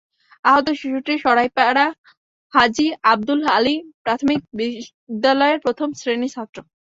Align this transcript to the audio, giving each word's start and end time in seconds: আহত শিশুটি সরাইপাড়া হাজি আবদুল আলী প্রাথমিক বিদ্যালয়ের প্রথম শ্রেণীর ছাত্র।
আহত 0.45 0.67
শিশুটি 0.79 1.13
সরাইপাড়া 1.25 1.85
হাজি 2.53 2.87
আবদুল 3.11 3.41
আলী 3.57 3.75
প্রাথমিক 4.03 4.39
বিদ্যালয়ের 4.57 5.59
প্রথম 5.65 5.89
শ্রেণীর 5.99 6.33
ছাত্র। 6.35 6.57